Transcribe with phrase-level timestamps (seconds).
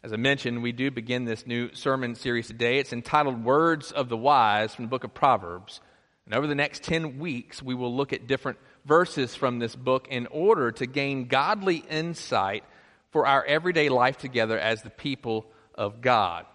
[0.00, 2.78] As I mentioned, we do begin this new sermon series today.
[2.78, 5.80] It's entitled Words of the Wise from the book of Proverbs.
[6.24, 10.06] And over the next 10 weeks, we will look at different verses from this book
[10.08, 12.62] in order to gain godly insight
[13.10, 16.46] for our everyday life together as the people of God.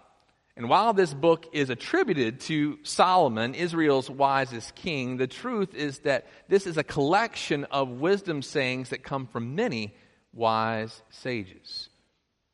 [0.56, 6.26] And while this book is attributed to Solomon, Israel's wisest king, the truth is that
[6.48, 9.94] this is a collection of wisdom sayings that come from many
[10.32, 11.90] wise sages.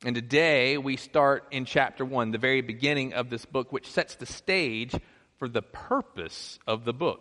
[0.03, 4.15] And today we start in chapter 1, the very beginning of this book, which sets
[4.15, 4.95] the stage
[5.39, 7.21] for the purpose of the book.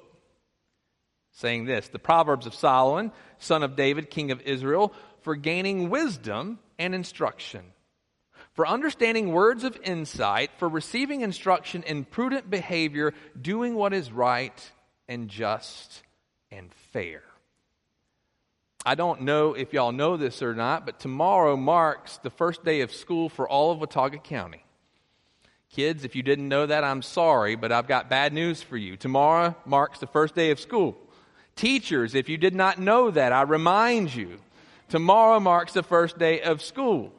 [1.33, 4.93] Saying this The Proverbs of Solomon, son of David, king of Israel,
[5.23, 7.65] for gaining wisdom and instruction,
[8.53, 14.71] for understanding words of insight, for receiving instruction in prudent behavior, doing what is right
[15.09, 16.01] and just
[16.49, 17.23] and fair.
[18.85, 22.81] I don't know if y'all know this or not, but tomorrow marks the first day
[22.81, 24.63] of school for all of Watauga County.
[25.69, 28.95] Kids, if you didn't know that, I'm sorry, but I've got bad news for you.
[28.95, 30.97] Tomorrow marks the first day of school.
[31.55, 34.39] Teachers, if you did not know that, I remind you,
[34.87, 37.13] tomorrow marks the first day of school.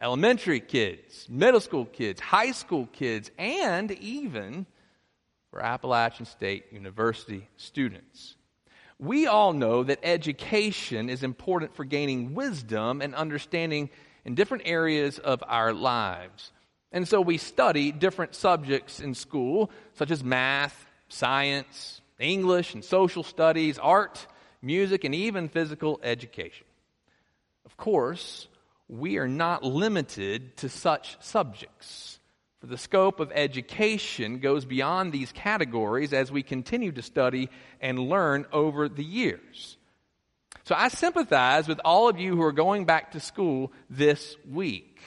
[0.00, 4.66] Elementary kids, middle school kids, high school kids, and even
[5.50, 8.36] for Appalachian State University students.
[8.98, 13.90] We all know that education is important for gaining wisdom and understanding
[14.24, 16.52] in different areas of our lives.
[16.92, 23.22] And so we study different subjects in school, such as math, science, English, and social
[23.22, 24.26] studies, art,
[24.62, 26.66] music, and even physical education.
[27.66, 28.48] Of course,
[28.88, 32.18] we are not limited to such subjects.
[32.66, 37.48] The scope of education goes beyond these categories as we continue to study
[37.80, 39.76] and learn over the years.
[40.64, 44.98] So I sympathize with all of you who are going back to school this week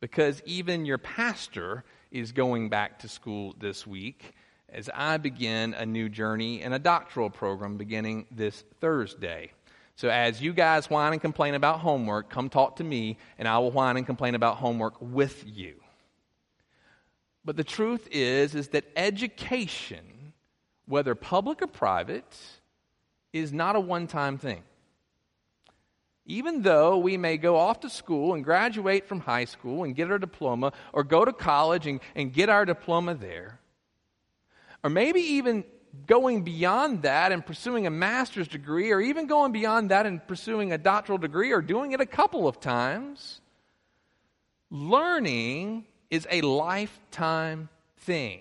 [0.00, 4.32] because even your pastor is going back to school this week
[4.68, 9.52] as I begin a new journey in a doctoral program beginning this Thursday.
[9.94, 13.58] So as you guys whine and complain about homework, come talk to me and I
[13.58, 15.76] will whine and complain about homework with you.
[17.46, 20.34] But the truth is is that education,
[20.86, 22.36] whether public or private,
[23.32, 24.64] is not a one-time thing.
[26.26, 30.10] Even though we may go off to school and graduate from high school and get
[30.10, 33.60] our diploma, or go to college and, and get our diploma there,
[34.82, 35.62] or maybe even
[36.08, 40.72] going beyond that and pursuing a master's degree, or even going beyond that and pursuing
[40.72, 43.40] a doctoral degree, or doing it a couple of times,
[44.68, 47.68] learning is a lifetime
[47.98, 48.40] thing.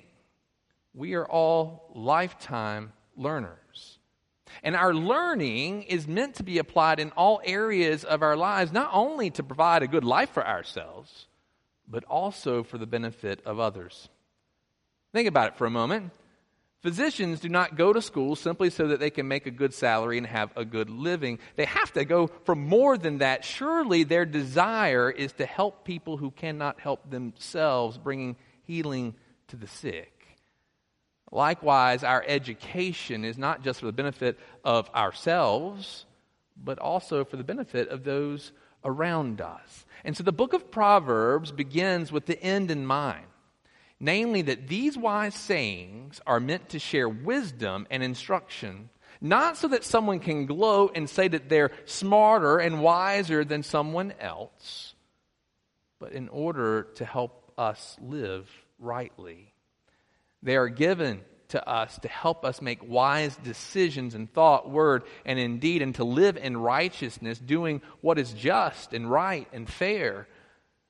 [0.94, 4.00] We are all lifetime learners.
[4.64, 8.90] And our learning is meant to be applied in all areas of our lives, not
[8.94, 11.28] only to provide a good life for ourselves,
[11.88, 14.09] but also for the benefit of others.
[15.14, 16.12] Think about it for a moment.
[16.85, 20.19] Physicians do not go to school simply so that they can make a good salary
[20.19, 21.40] and have a good living.
[21.56, 23.44] They have to go for more than that.
[23.44, 28.35] Surely their desire is to help people who cannot help themselves, bringing
[28.68, 29.16] healing
[29.47, 30.28] to the sick.
[31.31, 36.06] Likewise, our education is not just for the benefit of ourselves,
[36.56, 38.52] but also for the benefit of those
[38.84, 39.88] around us.
[40.03, 43.25] And so the book of Proverbs begins with the end in mind
[44.00, 48.89] namely that these wise sayings are meant to share wisdom and instruction,
[49.22, 54.13] not so that someone can gloat and say that they're smarter and wiser than someone
[54.19, 54.94] else,
[56.00, 59.53] but in order to help us live rightly.
[60.44, 65.39] They are given to us to help us make wise decisions in thought, word, and
[65.39, 70.28] in deed, and to live in righteousness, doing what is just and right and fair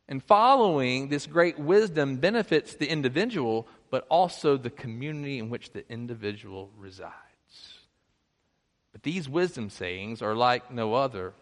[0.08, 5.90] and following this great wisdom benefits the individual, but also the community in which the
[5.92, 7.14] individual resides.
[8.92, 11.34] But these wisdom sayings are like no other,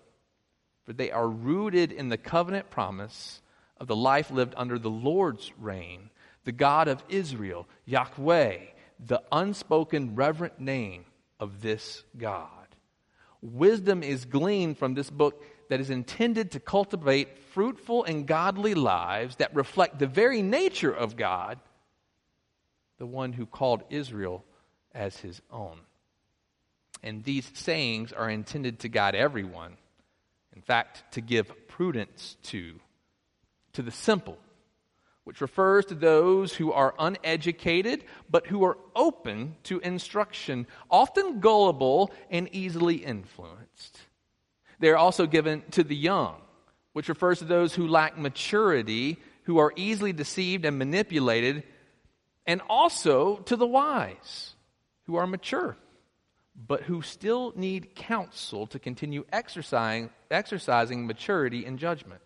[0.86, 3.42] for they are rooted in the covenant promise
[3.78, 6.10] of the life lived under the Lord's reign,
[6.46, 8.58] the God of Israel, Yahweh,
[9.06, 11.06] the unspoken reverent name
[11.40, 12.48] of this God.
[13.42, 19.38] Wisdom is gleaned from this book that is intended to cultivate fruitful and godly lives
[19.38, 21.60] that reflect the very nature of God,
[22.98, 24.44] the one who called Israel
[24.94, 25.80] as his own.
[27.02, 29.78] And these sayings are intended to guide everyone,
[30.56, 32.80] in fact, to give prudence to,
[33.74, 34.38] to the simple,
[35.24, 42.12] which refers to those who are uneducated but who are open to instruction, often gullible
[42.30, 44.00] and easily influenced.
[44.84, 46.36] They're also given to the young,
[46.92, 51.64] which refers to those who lack maturity, who are easily deceived and manipulated,
[52.46, 54.56] and also to the wise,
[55.04, 55.78] who are mature,
[56.68, 62.20] but who still need counsel to continue exercising, exercising maturity and judgment.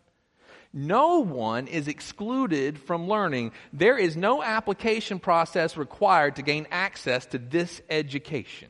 [0.74, 3.52] No one is excluded from learning.
[3.72, 8.70] There is no application process required to gain access to this education.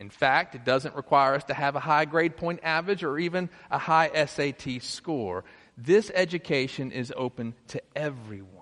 [0.00, 3.50] In fact, it doesn't require us to have a high grade point average or even
[3.70, 5.44] a high SAT score.
[5.76, 8.54] This education is open to everyone.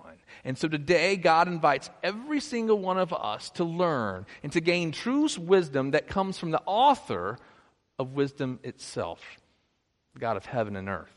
[0.43, 4.91] And so today, God invites every single one of us to learn and to gain
[4.91, 7.37] true wisdom that comes from the author
[7.99, 9.21] of wisdom itself,
[10.13, 11.11] the God of heaven and earth.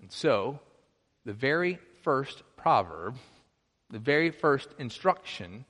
[0.00, 0.58] And so,
[1.24, 3.16] the very first proverb,
[3.90, 5.64] the very first instruction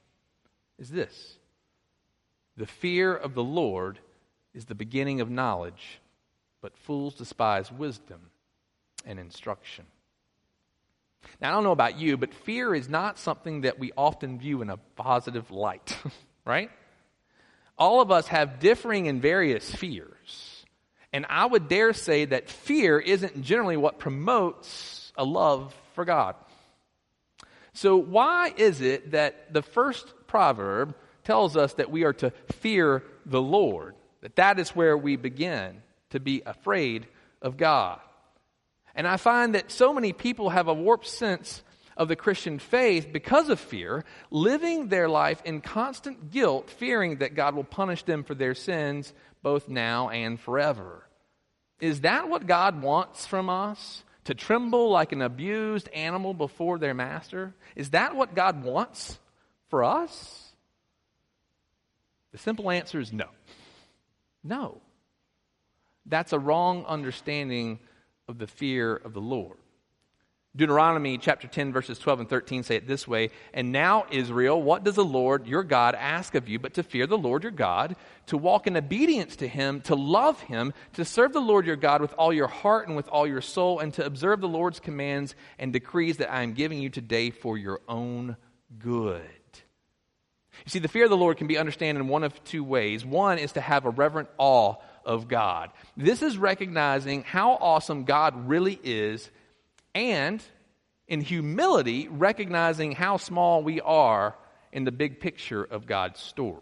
[0.79, 1.39] is this
[2.57, 3.99] The fear of the Lord
[4.55, 6.01] is the beginning of knowledge,
[6.61, 8.21] but fools despise wisdom
[9.05, 9.85] and instruction.
[11.41, 14.63] Now, I don't know about you, but fear is not something that we often view
[14.63, 15.97] in a positive light,
[16.45, 16.71] right?
[17.77, 20.65] All of us have differing and various fears.
[21.13, 26.37] And I would dare say that fear isn't generally what promotes a love for God.
[27.73, 33.03] So, why is it that the first proverb tells us that we are to fear
[33.27, 33.95] the Lord?
[34.21, 37.07] That that is where we begin to be afraid
[37.43, 38.01] of God.
[38.95, 41.63] And I find that so many people have a warped sense
[41.97, 47.35] of the Christian faith because of fear, living their life in constant guilt, fearing that
[47.35, 49.13] God will punish them for their sins
[49.43, 51.07] both now and forever.
[51.81, 54.05] Is that what God wants from us?
[54.25, 57.55] To tremble like an abused animal before their master?
[57.77, 59.19] Is that what God wants
[59.69, 60.44] for us?
[62.35, 63.29] The simple answer is no.
[64.43, 64.81] No.
[66.05, 67.79] That's a wrong understanding
[68.27, 69.57] of the fear of the Lord.
[70.57, 74.83] Deuteronomy chapter 10, verses 12 and 13 say it this way And now, Israel, what
[74.83, 77.95] does the Lord your God ask of you but to fear the Lord your God,
[78.27, 82.01] to walk in obedience to him, to love him, to serve the Lord your God
[82.01, 85.37] with all your heart and with all your soul, and to observe the Lord's commands
[85.57, 88.37] and decrees that I am giving you today for your own
[88.81, 89.23] good?
[90.65, 93.05] You see, the fear of the Lord can be understood in one of two ways.
[93.05, 95.71] One is to have a reverent awe of God.
[95.97, 99.31] This is recognizing how awesome God really is
[99.95, 100.43] and
[101.07, 104.35] in humility, recognizing how small we are
[104.73, 106.61] in the big picture of God's story.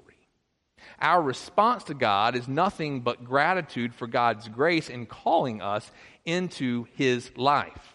[1.01, 5.91] Our response to God is nothing but gratitude for God's grace in calling us
[6.25, 7.92] into His life.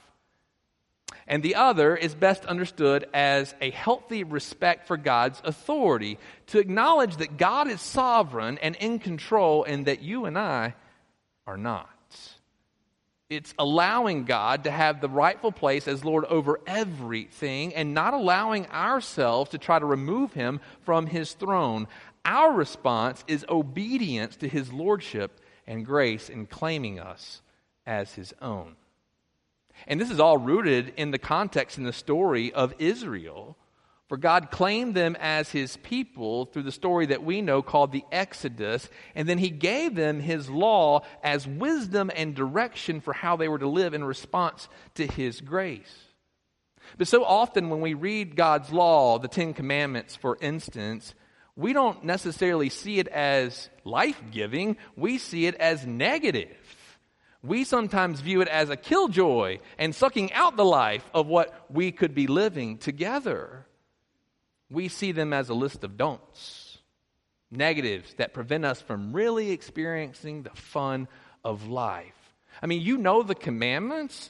[1.28, 7.18] And the other is best understood as a healthy respect for God's authority, to acknowledge
[7.18, 10.76] that God is sovereign and in control, and that you and I
[11.46, 11.90] are not.
[13.30, 18.68] It's allowing God to have the rightful place as Lord over everything and not allowing
[18.68, 21.88] ourselves to try to remove him from his throne.
[22.24, 27.42] Our response is obedience to his lordship and grace in claiming us
[27.86, 28.78] as his own.
[29.86, 33.58] And this is all rooted in the context in the story of Israel
[34.08, 38.06] for God claimed them as his people through the story that we know called the
[38.12, 43.50] Exodus, and then he gave them his law as wisdom and direction for how they
[43.50, 45.94] were to live in response to his grace.
[46.98, 51.14] But so often when we read God's law, the Ten Commandments, for instance,
[51.58, 56.56] we don't necessarily see it as life giving, we see it as negative.
[57.48, 61.94] We sometimes view it as a killjoy and sucking out the life of what we
[61.94, 63.66] could be living together.
[64.70, 66.80] We see them as a list of don'ts,
[67.50, 71.08] negatives that prevent us from really experiencing the fun
[71.42, 72.34] of life.
[72.62, 74.30] I mean, you know the commandments.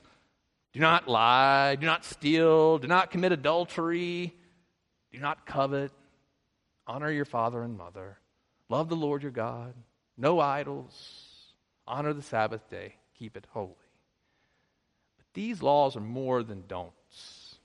[0.73, 4.35] Do not lie, do not steal, do not commit adultery,
[5.11, 5.91] do not covet,
[6.85, 8.19] honor your father and mother,
[8.69, 9.73] love the Lord your God,
[10.17, 10.93] no idols,
[11.87, 13.73] honor the Sabbath day, keep it holy.
[15.17, 17.55] But these laws are more than don'ts.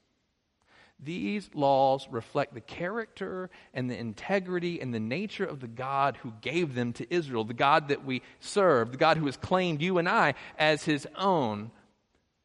[1.05, 6.33] These laws reflect the character and the integrity and the nature of the God who
[6.41, 9.99] gave them to Israel, the God that we serve, the God who has claimed you
[9.99, 11.73] and I as his own.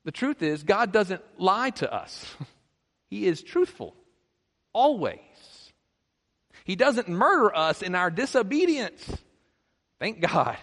[0.06, 2.36] The truth is, God doesn't lie to us,
[3.10, 3.96] he is truthful,
[4.74, 5.20] always.
[6.64, 9.18] He doesn't murder us in our disobedience.
[10.00, 10.58] Thank God.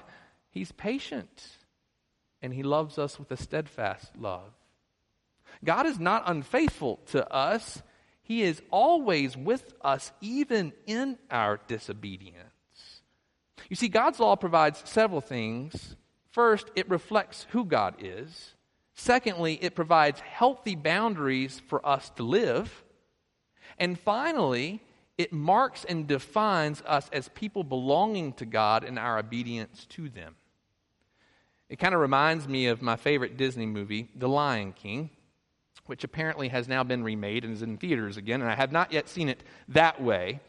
[0.50, 1.30] He's patient
[2.44, 4.52] and he loves us with a steadfast love.
[5.64, 7.82] God is not unfaithful to us.
[8.22, 13.00] He is always with us, even in our disobedience.
[13.70, 15.96] You see, God's law provides several things.
[16.32, 18.52] First, it reflects who God is.
[18.92, 22.84] Secondly, it provides healthy boundaries for us to live.
[23.78, 24.82] And finally,
[25.16, 30.36] it marks and defines us as people belonging to God and our obedience to them.
[31.68, 35.10] It kind of reminds me of my favorite Disney movie, The Lion King,
[35.86, 38.92] which apparently has now been remade and is in theaters again, and I have not
[38.92, 40.40] yet seen it that way.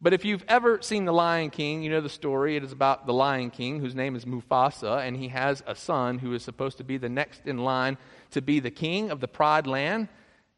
[0.00, 2.56] But if you've ever seen The Lion King, you know the story.
[2.56, 6.18] It is about the Lion King, whose name is Mufasa, and he has a son
[6.18, 7.98] who is supposed to be the next in line
[8.30, 10.08] to be the king of the Pride Land,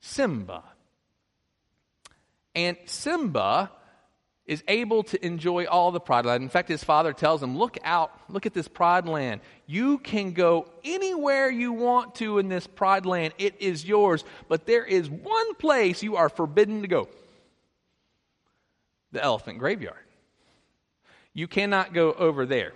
[0.00, 0.62] Simba.
[2.54, 3.70] And Simba
[4.50, 6.42] is able to enjoy all the pride land.
[6.42, 9.42] In fact, his father tells him, Look out, look at this pride land.
[9.64, 14.24] You can go anywhere you want to in this pride land, it is yours.
[14.48, 17.08] But there is one place you are forbidden to go
[19.12, 20.04] the elephant graveyard.
[21.32, 22.72] You cannot go over there.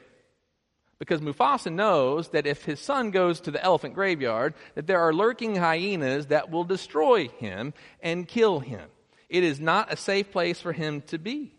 [1.01, 5.13] Because Mufasa knows that if his son goes to the elephant graveyard, that there are
[5.13, 8.89] lurking hyenas that will destroy him and kill him.
[9.29, 11.53] It is not a safe place for him to be.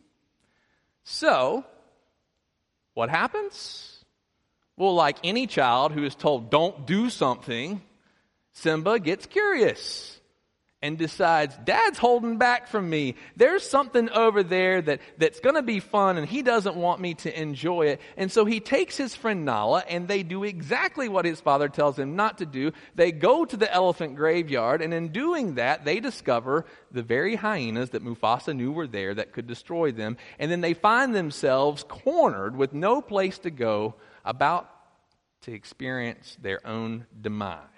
[1.06, 1.64] So,
[2.96, 4.04] what happens?
[4.76, 7.82] Well, like any child who is told, don't do something,
[8.52, 10.20] Simba gets curious
[10.82, 13.16] and decides, Dad's holding back from me.
[13.36, 17.16] There's something over there that, that's going to be fun, and he doesn't want me
[17.16, 18.02] to enjoy it.
[18.18, 21.98] And so he takes his friend Nala, and they do exactly what his father tells
[21.98, 22.72] him not to do.
[22.94, 27.92] They go to the elephant graveyard, and in doing that, they discover the very hyenas
[27.92, 30.18] that Mufasa knew were there that could destroy them.
[30.38, 34.70] And then they find themselves cornered with no place to go, about
[35.42, 37.75] to experience their own demise.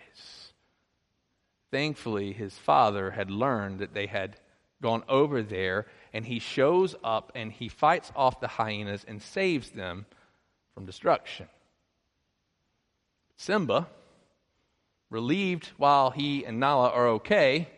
[1.71, 4.39] Thankfully, his father had learned that they had
[4.81, 9.71] gone over there, and he shows up and he fights off the hyenas and saves
[9.71, 10.05] them
[10.73, 11.47] from destruction.
[13.35, 13.87] Simba,
[15.09, 17.69] relieved while he and Nala are okay,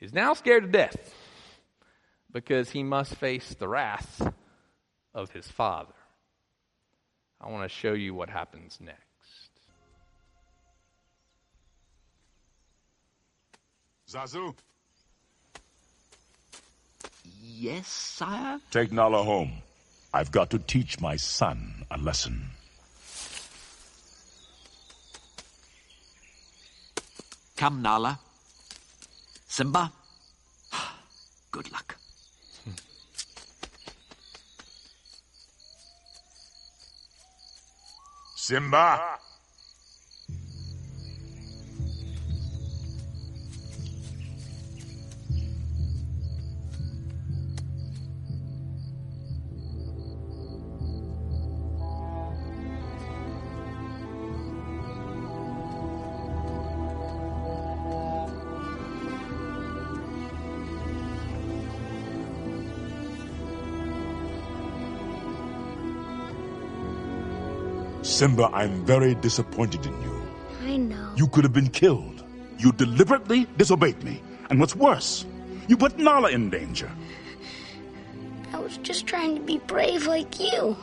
[0.00, 1.14] is now scared to death
[2.32, 4.32] because he must face the wrath
[5.14, 5.94] of his father.
[7.40, 9.03] I want to show you what happens next.
[14.14, 14.54] Zazu?
[17.42, 18.60] Yes, sire?
[18.70, 19.50] Take Nala home.
[20.12, 22.44] I've got to teach my son a lesson.
[27.56, 28.20] Come, Nala.
[29.48, 29.90] Simba.
[31.50, 31.96] Good luck.
[38.36, 39.18] Simba!
[68.14, 70.22] Simba, I'm very disappointed in you.
[70.62, 71.12] I know.
[71.16, 72.22] You could have been killed.
[72.58, 74.22] You deliberately disobeyed me.
[74.48, 75.26] And what's worse,
[75.66, 76.88] you put Nala in danger.
[78.52, 80.76] I was just trying to be brave like you.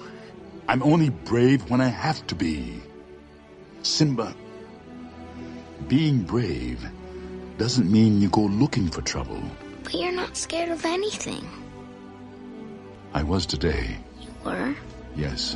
[0.68, 2.82] I'm only brave when I have to be.
[3.82, 4.36] Simba,
[5.88, 6.86] being brave
[7.58, 9.42] doesn't mean you go looking for trouble.
[9.86, 11.48] But you're not scared of anything.
[13.14, 14.00] I was today.
[14.20, 14.76] You were?
[15.16, 15.56] Yes.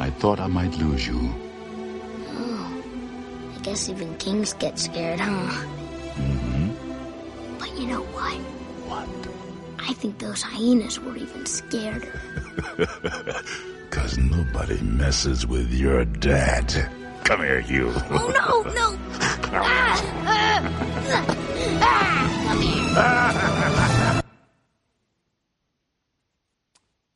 [0.00, 1.18] I thought I might lose you.
[2.28, 2.82] Oh.
[3.56, 5.64] I guess even kings get scared, huh?
[6.14, 7.58] Mm-hmm.
[7.58, 8.36] But you know what?
[8.88, 9.08] What?
[9.78, 12.14] I think those hyenas were even scareder.
[13.90, 16.72] Cause nobody messes with your dad.
[17.24, 17.92] Come here, you.
[18.10, 18.98] Oh no, no!
[19.52, 20.62] ah, ah,
[21.82, 24.22] ah, come here.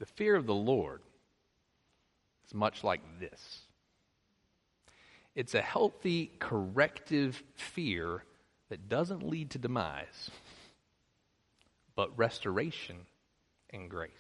[0.00, 1.02] The fear of the Lord
[2.46, 3.62] is much like this
[5.34, 8.22] it's a healthy, corrective fear
[8.68, 10.30] that doesn't lead to demise,
[11.94, 12.96] but restoration
[13.70, 14.10] and grace.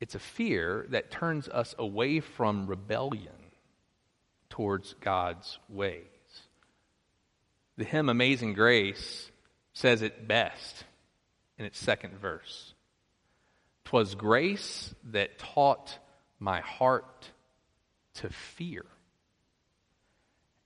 [0.00, 3.32] It's a fear that turns us away from rebellion
[4.50, 6.02] towards God's ways.
[7.76, 9.30] The hymn Amazing Grace
[9.72, 10.84] says it best
[11.58, 12.74] in its second verse.
[13.86, 15.96] 'Twas grace that taught
[16.40, 17.30] my heart
[18.14, 18.84] to fear,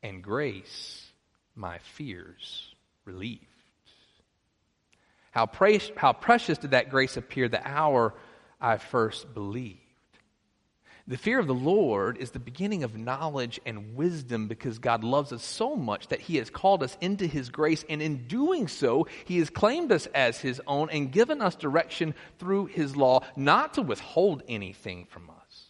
[0.02, 1.06] and grace
[1.54, 2.74] my fears
[3.04, 3.44] relieved.
[5.32, 8.14] How, pre- how precious did that grace appear the hour
[8.58, 9.80] I first believed.
[11.06, 15.32] The fear of the Lord is the beginning of knowledge and wisdom because God loves
[15.32, 19.06] us so much that He has called us into His grace, and in doing so,
[19.24, 23.74] He has claimed us as His own and given us direction through His law, not
[23.74, 25.66] to withhold anything from us,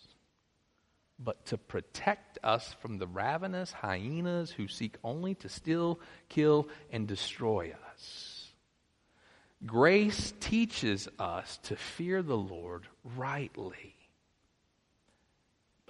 [1.18, 7.06] but to protect us from the ravenous hyenas who seek only to steal, kill, and
[7.06, 8.48] destroy us.
[9.64, 13.94] Grace teaches us to fear the Lord rightly.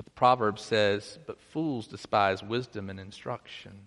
[0.01, 3.87] But the proverb says, But fools despise wisdom and instruction.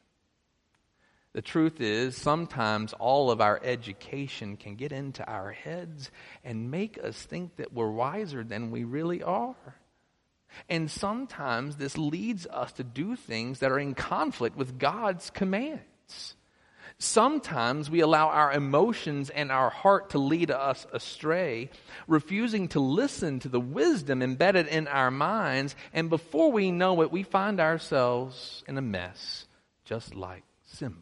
[1.32, 6.12] The truth is, sometimes all of our education can get into our heads
[6.43, 9.55] and make us think that we're wiser than we really are.
[10.70, 16.36] And sometimes this leads us to do things that are in conflict with God's commands.
[16.98, 21.70] Sometimes we allow our emotions and our heart to lead us astray,
[22.08, 27.12] refusing to listen to the wisdom embedded in our minds, and before we know it,
[27.12, 29.46] we find ourselves in a mess,
[29.86, 31.00] just like Simba.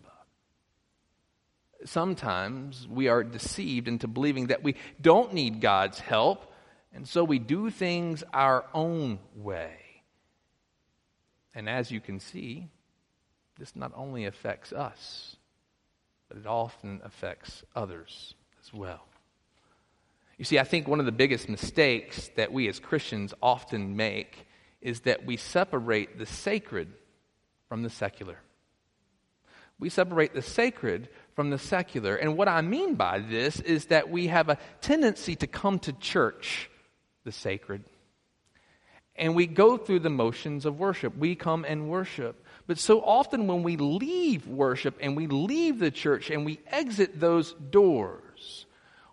[1.86, 6.52] Sometimes we are deceived into believing that we don't need God's help,
[6.94, 9.78] and so we do things our own way.
[11.54, 12.70] And as you can see,
[13.60, 15.36] this not only affects us,
[16.32, 19.06] but it often affects others as well.
[20.38, 24.48] You see, I think one of the biggest mistakes that we as Christians often make
[24.82, 26.94] is that we separate the sacred
[27.68, 28.38] from the secular.
[29.78, 32.16] We separate the sacred from the secular.
[32.16, 35.92] And what I mean by this is that we have a tendency to come to
[35.92, 36.70] church,
[37.26, 37.84] the sacred,
[39.18, 41.18] and we go through the motions of worship.
[41.18, 42.41] We come and worship.
[42.68, 47.20] But so often when we leave worship and we leave the church and we exit
[47.20, 48.65] those doors,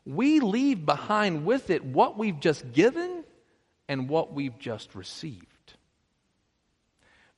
[0.05, 3.25] we leave behind with it what we've just given
[3.89, 5.45] and what we've just received.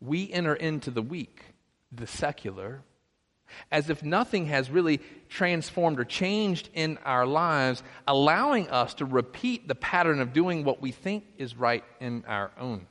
[0.01, 1.43] We enter into the week,
[1.93, 2.83] the secular,
[3.71, 9.69] as if nothing has really transformed or changed in our lives, allowing us to repeat
[9.69, 12.87] the pattern of doing what we think is right in our own.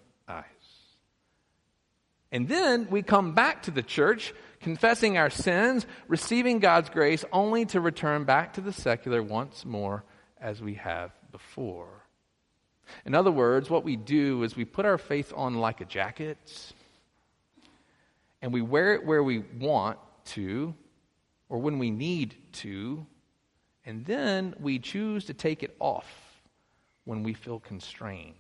[2.32, 7.66] And then we come back to the church, confessing our sins, receiving God's grace, only
[7.68, 10.04] to return back to the secular once more
[10.40, 12.06] as we have before.
[13.06, 16.38] In other words, what we do is we put our faith on like a jacket,
[18.42, 20.74] and we wear it where we want to,
[21.50, 23.06] or when we need to,
[23.86, 26.08] and then we choose to take it off
[27.06, 28.36] when we feel constrained.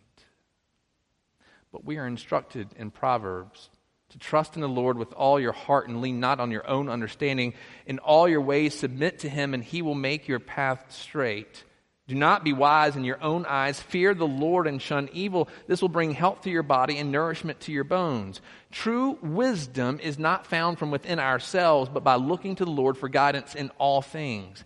[1.71, 3.69] But we are instructed in Proverbs
[4.09, 6.89] to trust in the Lord with all your heart and lean not on your own
[6.89, 7.53] understanding.
[7.85, 11.63] In all your ways, submit to him, and he will make your path straight.
[12.07, 13.79] Do not be wise in your own eyes.
[13.79, 15.47] Fear the Lord and shun evil.
[15.67, 18.41] This will bring health to your body and nourishment to your bones.
[18.71, 23.09] True wisdom is not found from within ourselves, but by looking to the Lord for
[23.09, 24.63] guidance in all things.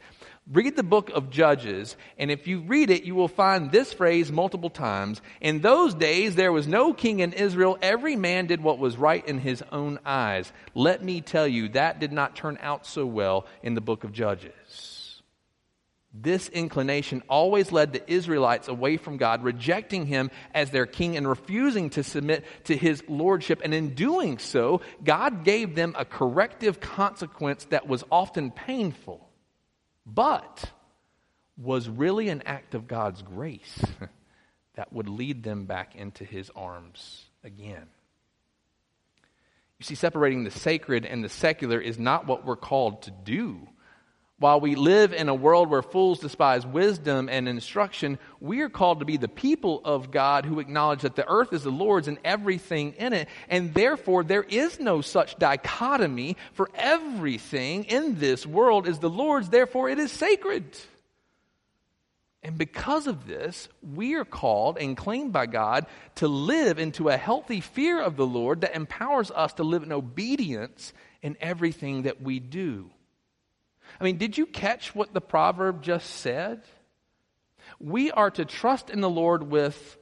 [0.52, 4.30] Read the book of Judges, and if you read it, you will find this phrase
[4.30, 5.22] multiple times.
[5.40, 7.78] In those days, there was no king in Israel.
[7.82, 10.52] Every man did what was right in his own eyes.
[10.76, 14.12] Let me tell you, that did not turn out so well in the book of
[14.12, 15.22] Judges.
[16.14, 21.28] This inclination always led the Israelites away from God, rejecting him as their king and
[21.28, 23.62] refusing to submit to his lordship.
[23.64, 29.30] And in doing so, God gave them a corrective consequence that was often painful
[30.06, 30.72] but
[31.58, 33.84] was really an act of God's grace
[34.76, 37.88] that would lead them back into his arms again.
[39.80, 43.68] You see, separating the sacred and the secular is not what we're called to do.
[44.44, 49.00] While we live in a world where fools despise wisdom and instruction, we are called
[49.00, 52.18] to be the people of God who acknowledge that the earth is the Lord's and
[52.26, 53.30] everything in it.
[53.48, 59.48] And therefore, there is no such dichotomy, for everything in this world is the Lord's,
[59.48, 60.66] therefore, it is sacred.
[62.44, 67.16] And because of this, we are called and claimed by God to live into a
[67.16, 72.22] healthy fear of the Lord that empowers us to live in obedience in everything that
[72.22, 72.90] we do.
[74.00, 76.62] I mean, did you catch what the proverb just said?
[77.80, 79.98] We are to trust in the Lord with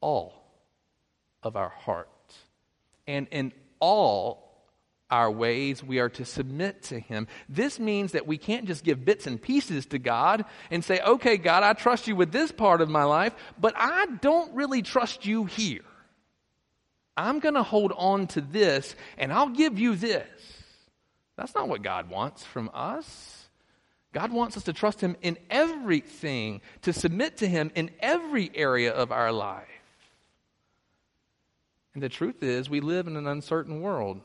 [0.00, 0.34] all
[1.42, 2.08] of our heart.
[3.06, 4.48] And in all
[5.10, 7.26] our ways, we are to submit to Him.
[7.48, 11.38] This means that we can't just give bits and pieces to God and say, okay,
[11.38, 15.24] God, I trust you with this part of my life, but I don't really trust
[15.24, 15.84] you here.
[17.16, 20.28] I'm going to hold on to this and I'll give you this.
[21.38, 23.48] That's not what God wants from us.
[24.12, 28.92] God wants us to trust Him in everything, to submit to Him in every area
[28.92, 29.68] of our life.
[31.94, 34.20] And the truth is, we live in an uncertain world.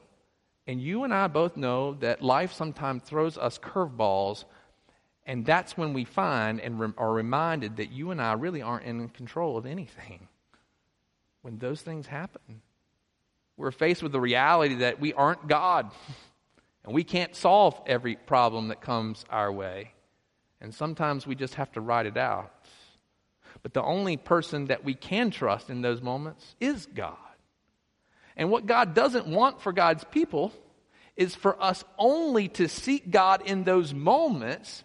[0.65, 4.45] And you and I both know that life sometimes throws us curveballs,
[5.28, 8.86] and that's when we find and re- are reminded that you and I really aren't
[8.86, 10.28] in control of anything.
[11.43, 12.62] When those things happen,
[13.56, 15.91] we're faced with the reality that we aren't God,
[16.84, 19.93] and we can't solve every problem that comes our way.
[20.60, 22.52] And sometimes we just have to ride it out.
[23.62, 27.17] But the only person that we can trust in those moments is God.
[28.36, 30.52] And what God doesn't want for God's people
[31.15, 34.84] is for us only to seek God in those moments,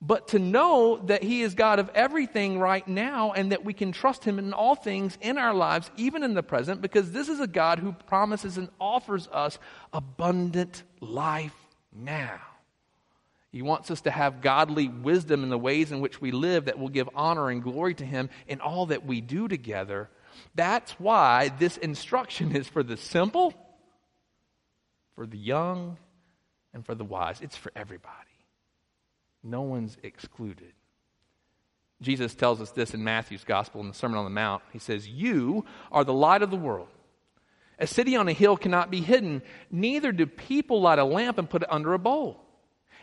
[0.00, 3.92] but to know that He is God of everything right now and that we can
[3.92, 7.40] trust Him in all things in our lives, even in the present, because this is
[7.40, 9.58] a God who promises and offers us
[9.92, 11.56] abundant life
[11.92, 12.40] now.
[13.50, 16.78] He wants us to have godly wisdom in the ways in which we live that
[16.78, 20.10] will give honor and glory to Him in all that we do together.
[20.54, 23.54] That's why this instruction is for the simple,
[25.14, 25.96] for the young,
[26.74, 27.40] and for the wise.
[27.40, 28.25] It's for everybody.
[29.46, 30.72] No one's excluded.
[32.02, 34.62] Jesus tells us this in Matthew's Gospel in the Sermon on the Mount.
[34.72, 36.88] He says, You are the light of the world.
[37.78, 41.48] A city on a hill cannot be hidden, neither do people light a lamp and
[41.48, 42.46] put it under a bowl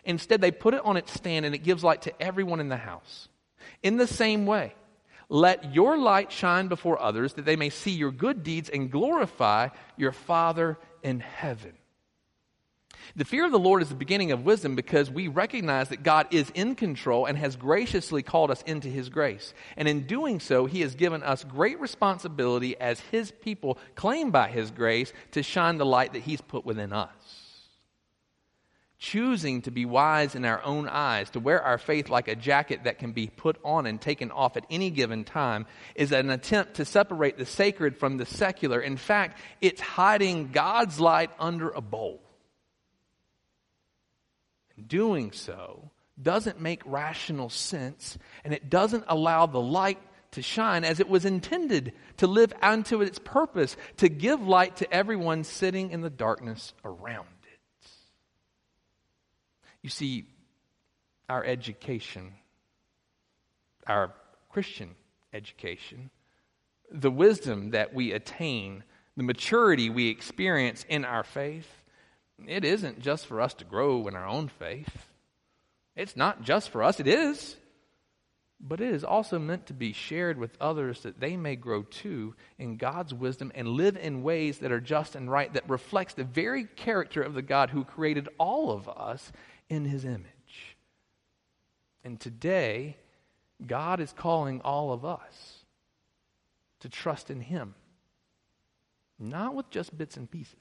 [0.06, 2.78] Instead, they put it on its stand and it gives light to everyone in the
[2.78, 3.30] house.
[3.82, 4.76] In the same way,
[5.30, 9.70] let your light shine before others that they may see your good deeds and glorify
[9.96, 11.74] your Father in heaven.
[13.16, 16.28] The fear of the Lord is the beginning of wisdom because we recognize that God
[16.32, 19.54] is in control and has graciously called us into His grace.
[19.78, 24.50] And in doing so, He has given us great responsibility as His people, claimed by
[24.50, 27.44] His grace, to shine the light that He's put within us
[29.04, 32.86] choosing to be wise in our own eyes, to wear our faith like a jacket
[32.86, 36.76] that can be put on and taken off at any given time, is an attempt
[36.76, 38.80] to separate the sacred from the secular.
[38.80, 42.22] In fact, it's hiding God's light under a bowl.
[44.88, 50.00] Doing so doesn't make rational sense, and it doesn't allow the light
[50.32, 54.92] to shine as it was intended to live unto its purpose, to give light to
[54.94, 57.28] everyone sitting in the darkness around.
[57.44, 57.90] It.
[59.84, 60.26] You see,
[61.30, 62.34] our education,
[63.88, 64.14] our
[64.50, 64.96] Christian
[65.34, 66.10] education,
[66.92, 68.84] the wisdom that we attain,
[69.18, 71.83] the maturity we experience in our faith,
[72.48, 75.08] it isn't just for us to grow in our own faith.
[75.96, 77.56] It's not just for us, it is.
[78.66, 82.34] But it is also meant to be shared with others that they may grow too
[82.58, 86.24] in God's wisdom and live in ways that are just and right, that reflects the
[86.24, 89.34] very character of the God who created all of us
[89.70, 90.78] in his image.
[92.06, 92.96] And today,
[93.66, 95.66] God is calling all of us
[96.80, 97.76] to trust in him.
[99.20, 100.56] Not with just bits and pieces,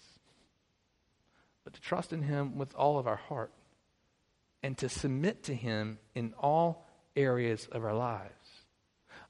[1.64, 3.52] but to trust in him with all of our heart
[4.62, 8.32] and to submit to him in all areas of our lives.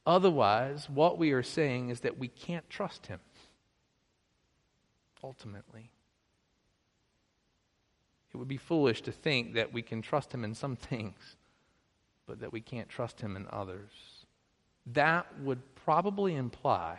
[0.05, 3.21] Otherwise, what we are saying is that we can't trust him
[5.23, 5.91] ultimately.
[8.33, 11.37] It would be foolish to think that we can trust him in some things,
[12.27, 13.91] but that we can't trust him in others.
[14.87, 16.99] That would probably imply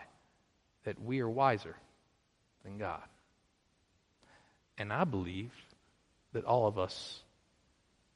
[0.85, 1.75] that we are wiser
[2.63, 3.01] than God.
[4.77, 5.51] And I believe
[6.33, 7.21] that all of us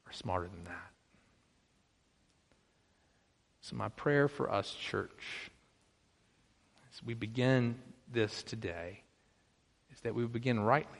[0.06, 0.90] are smarter than that.
[3.60, 5.50] So, my prayer for us, church,
[6.92, 7.76] as we begin
[8.10, 9.02] this today,
[9.92, 10.98] is that we begin rightly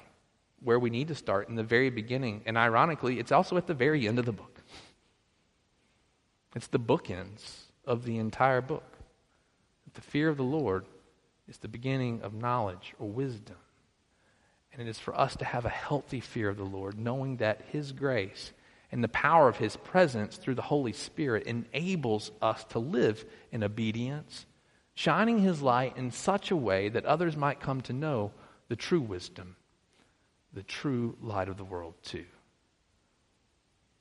[0.63, 2.43] where we need to start in the very beginning.
[2.45, 4.61] And ironically, it's also at the very end of the book.
[6.55, 8.99] It's the bookends of the entire book.
[9.95, 10.87] The fear of the Lord
[11.49, 13.57] is the beginning of knowledge or wisdom.
[14.79, 17.63] And it is for us to have a healthy fear of the Lord, knowing that
[17.73, 18.53] His grace
[18.91, 23.65] and the power of His presence through the Holy Spirit enables us to live in
[23.65, 24.47] obedience,
[24.95, 28.33] shining His light in such a way that others might come to know
[28.69, 29.57] the true wisdom
[30.53, 32.25] the true light of the world, too.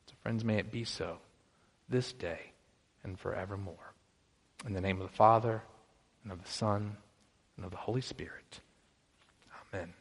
[0.07, 1.17] So, friends, may it be so
[1.89, 2.39] this day
[3.03, 3.93] and forevermore.
[4.65, 5.61] In the name of the Father,
[6.23, 6.97] and of the Son,
[7.55, 8.61] and of the Holy Spirit.
[9.73, 9.93] Amen.